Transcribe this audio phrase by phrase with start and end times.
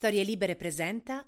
[0.00, 1.22] Storie Libere presenta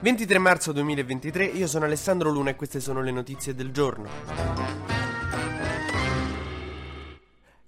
[0.00, 4.83] 23 marzo 2023, io sono Alessandro Luna e queste sono le notizie del giorno.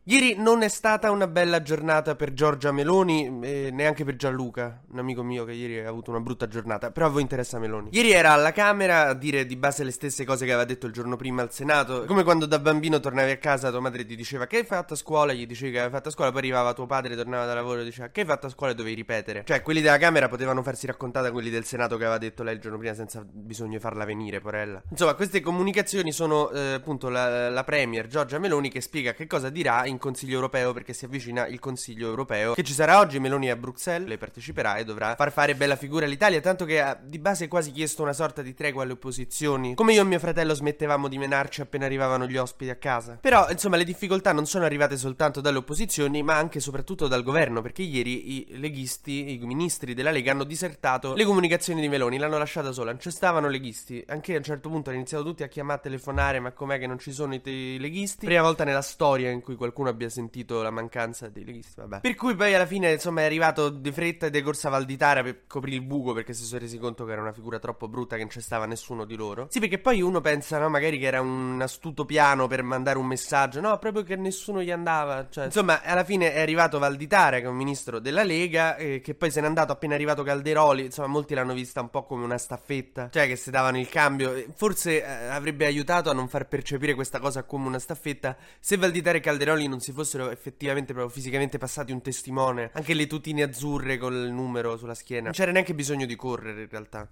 [0.08, 5.00] Ieri non è stata una bella giornata per Giorgia Meloni e neanche per Gianluca, un
[5.00, 7.88] amico mio che ieri ha avuto una brutta giornata, però a voi interessa Meloni.
[7.90, 10.92] Ieri era alla Camera a dire di base le stesse cose che aveva detto il
[10.92, 14.46] giorno prima al Senato, come quando da bambino tornavi a casa tua madre ti diceva
[14.46, 16.86] che hai fatto a scuola, gli dicevi che avevi fatto a scuola, poi arrivava tuo
[16.86, 19.42] padre, tornava da lavoro e diceva che hai fatto a scuola e dovevi ripetere.
[19.44, 22.60] Cioè quelli della Camera potevano farsi raccontare quelli del Senato che aveva detto lei il
[22.60, 24.80] giorno prima senza bisogno di farla venire, porella.
[24.88, 29.50] Insomma, queste comunicazioni sono eh, appunto la, la Premier Giorgia Meloni che spiega che cosa
[29.50, 33.18] dirà in Consiglio europeo perché si avvicina il Consiglio europeo che ci sarà oggi.
[33.18, 36.98] Meloni a Bruxelles, lei parteciperà e dovrà far fare bella figura all'Italia, tanto che ha
[37.00, 40.54] di base quasi chiesto una sorta di tregua alle opposizioni, come io e mio fratello
[40.54, 43.18] smettevamo di menarci appena arrivavano gli ospiti a casa.
[43.20, 47.22] Però, insomma, le difficoltà non sono arrivate soltanto dalle opposizioni, ma anche e soprattutto dal
[47.22, 52.18] governo, perché ieri i leghisti, i ministri della Lega hanno disertato le comunicazioni di Meloni,
[52.18, 54.04] l'hanno lasciata sola, non ci stavano leghisti.
[54.08, 56.86] Anche a un certo punto hanno iniziato tutti a chiamare a telefonare, ma com'è che
[56.86, 58.26] non ci sono i, te- i leghisti?
[58.26, 62.00] Prima volta nella storia in cui qualcuno abbia sentito la mancanza dei leghisti, vabbè.
[62.00, 65.46] Per cui poi alla fine, insomma, è arrivato di fretta e de corsa Valditara per
[65.46, 68.22] coprire il buco perché si sono resi conto che era una figura troppo brutta che
[68.22, 69.46] non c'è stava nessuno di loro.
[69.50, 73.06] Sì, perché poi uno pensa, no, magari che era un astuto piano per mandare un
[73.06, 77.44] messaggio, no, proprio che nessuno gli andava, cioè, insomma, alla fine è arrivato Valditara, che
[77.44, 81.08] è un ministro della Lega, eh, che poi se n'è andato appena arrivato Calderoli, insomma,
[81.08, 84.44] molti l'hanno vista un po' come una staffetta, cioè che si davano il cambio.
[84.54, 89.18] Forse eh, avrebbe aiutato a non far percepire questa cosa come una staffetta se Valditara
[89.18, 92.70] e Calderoli non si fossero effettivamente proprio fisicamente passati un testimone.
[92.72, 95.24] Anche le tutine azzurre col numero sulla schiena.
[95.24, 97.08] Non c'era neanche bisogno di correre in realtà.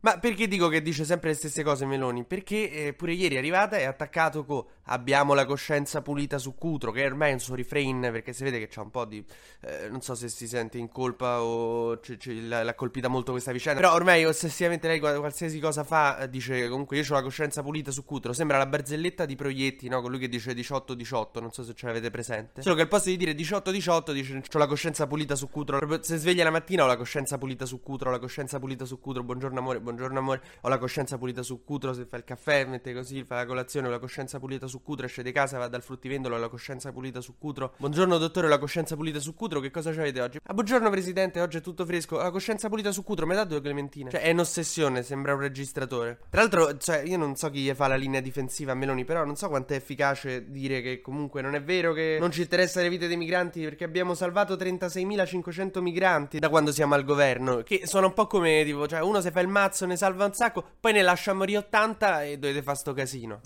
[0.00, 2.24] Ma perché dico che dice sempre le stesse cose Meloni?
[2.24, 6.54] Perché eh, pure ieri è arrivata e ha attaccato con abbiamo la coscienza pulita su
[6.54, 9.24] Cutro, che ormai è un suo refrain perché si vede che c'ha un po' di...
[9.60, 13.52] Eh, non so se si sente in colpa o c- c- l'ha colpita molto questa
[13.52, 17.90] vicenda, però ormai ossessivamente lei qualsiasi cosa fa dice comunque io ho la coscienza pulita
[17.90, 20.00] su Cutro, sembra la barzelletta di Proietti, no?
[20.00, 22.62] Colui che dice 18-18, non so se ce l'avete presente.
[22.62, 26.02] Solo che al posto di dire 18-18 dice ho la coscienza pulita su Cutro, proprio
[26.02, 29.00] se sveglia la mattina ho la coscienza pulita su Cutro, ho la coscienza pulita su
[29.00, 32.66] Cutro, buongiorno amore, buongiorno amore, ho la coscienza pulita su Cutro, se fa il caffè,
[32.66, 35.68] mette così, fa la colazione, ho la coscienza pulita su Cutro, esce di casa, va
[35.68, 37.72] dal fruttivendolo, ho la coscienza pulita su Cutro.
[37.78, 40.40] Buongiorno dottore, ho la coscienza pulita su Cutro, che cosa avete oggi?
[40.42, 43.44] Ah, buongiorno presidente, oggi è tutto fresco, ho la coscienza pulita su Cutro, mi dà
[43.44, 44.10] due clementine.
[44.10, 46.18] Cioè, è un'ossessione, sembra un registratore.
[46.28, 49.24] Tra l'altro, cioè, io non so chi gli fa la linea difensiva a Meloni, però
[49.24, 52.82] non so quanto è efficace dire che comunque non è vero che non ci interessa
[52.82, 57.82] le vite dei migranti perché abbiamo salvato 36.500 migranti da quando siamo al governo, che
[57.84, 60.64] sono un po' come tipo, cioè, uno se fa il mazzo ne salva un sacco,
[60.80, 63.40] poi ne lascia morire 80 e dovete fare sto casino.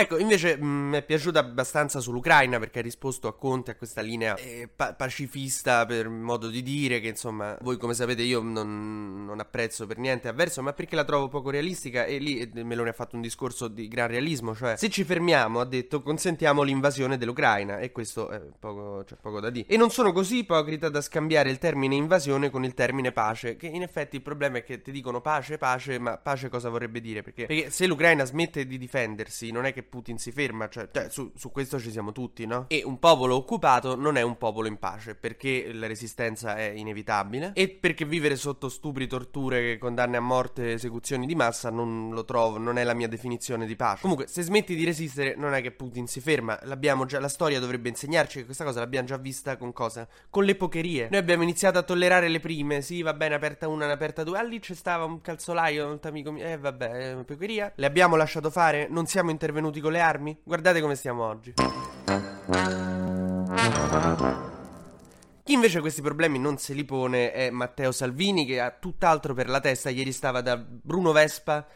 [0.00, 4.34] Ecco, invece mi è piaciuta abbastanza sull'Ucraina perché ha risposto a Conte a questa linea
[4.36, 9.40] eh, pa- pacifista per modo di dire che insomma voi come sapete io non, non,
[9.40, 12.94] apprezzo per niente avverso ma perché la trovo poco realistica e lì eh, Meloni ha
[12.94, 17.78] fatto un discorso di gran realismo cioè se ci fermiamo ha detto consentiamo l'invasione dell'Ucraina
[17.78, 21.50] e questo è poco, cioè, poco da dire e non sono così ipocrita da scambiare
[21.50, 24.92] il termine invasione con il termine pace che in effetti il problema è che ti
[24.92, 27.20] dicono pace pace ma pace cosa vorrebbe dire?
[27.22, 31.10] Perché, perché se l'Ucraina smette di difendersi non è che Putin si ferma, cioè, cioè
[31.10, 32.64] su, su, questo ci siamo tutti, no?
[32.68, 37.52] E un popolo occupato non è un popolo in pace, perché la resistenza è inevitabile
[37.54, 42.56] e perché vivere sotto stupri, torture, condanne a morte, esecuzioni di massa non lo trovo,
[42.56, 44.00] non è la mia definizione di pace.
[44.00, 47.58] Comunque, se smetti di resistere non è che Putin si ferma, l'abbiamo già, la storia
[47.58, 50.08] dovrebbe insegnarci che questa cosa l'abbiamo già vista con cosa?
[50.30, 51.08] Con le pocherie.
[51.10, 54.42] Noi abbiamo iniziato a tollerare le prime, sì, va bene, aperta una, aperta due, ah
[54.42, 57.72] lì c'è stava un calzolaio, un amico mio, eh vabbè, pocheria.
[57.74, 60.38] Le abbiamo lasciato fare, non siamo intervenuti con le armi?
[60.42, 61.54] Guardate come stiamo oggi.
[65.42, 69.48] Chi invece questi problemi non se li pone è Matteo Salvini che ha tutt'altro per
[69.48, 69.90] la testa.
[69.90, 71.66] Ieri stava da Bruno Vespa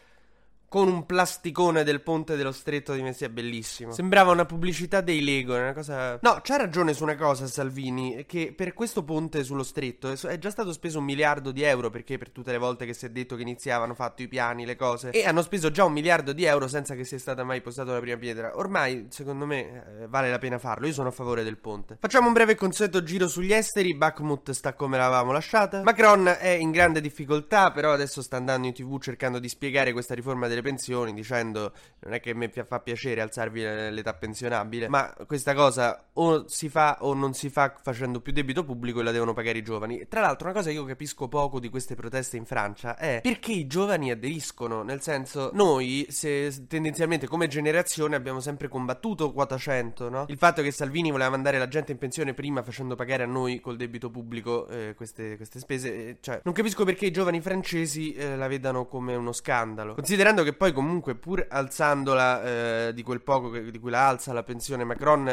[0.75, 3.93] con un plasticone del ponte dello stretto di Messia bellissimo.
[3.93, 6.19] Sembrava una pubblicità dei Lego, una cosa...
[6.21, 10.51] No, c'ha ragione su una cosa Salvini, che per questo ponte sullo stretto è già
[10.51, 13.37] stato speso un miliardo di euro, perché per tutte le volte che si è detto
[13.37, 16.67] che iniziavano fatto i piani, le cose, e hanno speso già un miliardo di euro
[16.67, 18.59] senza che sia stata mai posata la prima pietra.
[18.59, 21.99] Ormai, secondo me, eh, vale la pena farlo, io sono a favore del ponte.
[22.01, 25.85] Facciamo un breve consueto giro sugli esteri, Bakhmut sta come l'avevamo lasciata.
[25.85, 30.15] Macron è in grande difficoltà, però adesso sta andando in tv cercando di spiegare questa
[30.15, 31.73] riforma delle pensioni dicendo
[32.05, 36.99] non è che mi fa piacere alzarvi l'età pensionabile, ma questa cosa o si fa
[37.01, 40.07] o non si fa facendo più debito pubblico e la devono pagare i giovani.
[40.09, 43.53] Tra l'altro una cosa che io capisco poco di queste proteste in Francia è perché
[43.53, 50.09] i giovani aderiscono, nel senso noi se tendenzialmente come generazione abbiamo sempre combattuto quota 100,
[50.09, 50.25] no?
[50.29, 53.61] Il fatto che Salvini voleva mandare la gente in pensione prima facendo pagare a noi
[53.61, 58.13] col debito pubblico eh, queste, queste, spese, eh, cioè non capisco perché i giovani francesi
[58.13, 59.95] eh, la vedano come uno scandalo.
[59.95, 62.43] Considerando che poi comunque pur alzandola
[62.89, 65.25] eh, di quel poco che, di cui la alza la pensione Macron,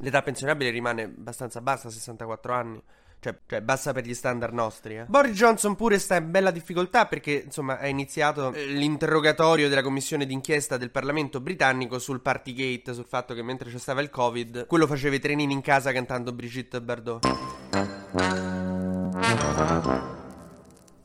[0.00, 2.82] l'età pensionabile rimane abbastanza bassa, 64 anni.
[3.24, 4.98] Cioè, cioè, bassa per gli standard nostri.
[4.98, 5.04] Eh.
[5.06, 10.26] Boris Johnson pure sta in bella difficoltà perché, insomma, è iniziato eh, l'interrogatorio della commissione
[10.26, 14.86] d'inchiesta del Parlamento britannico sul Partygate, sul fatto che mentre c'è stava il Covid, quello
[14.86, 17.26] faceva i trenini in casa cantando Brigitte Bardot.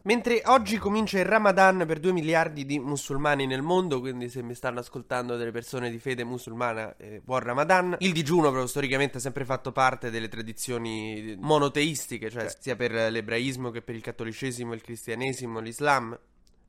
[0.10, 4.56] Mentre oggi comincia il Ramadan per 2 miliardi di musulmani nel mondo, quindi se mi
[4.56, 7.96] stanno ascoltando delle persone di fede musulmana, eh, buon Ramadan.
[8.00, 13.70] Il digiuno, proprio storicamente, ha sempre fatto parte delle tradizioni monoteistiche, cioè sia per l'ebraismo
[13.70, 16.20] che per il cattolicesimo, il cristianesimo, l'islam.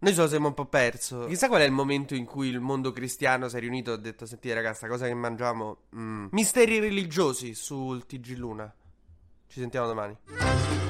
[0.00, 1.24] Noi ce lo siamo un po' perso.
[1.24, 3.96] Chissà qual è il momento in cui il mondo cristiano si è riunito e ha
[3.96, 5.84] detto: Sentite, ragazzi, cosa che mangiamo?
[5.96, 6.26] Mm.
[6.32, 8.70] Misteri religiosi sul TG Luna.
[9.46, 10.89] Ci sentiamo domani.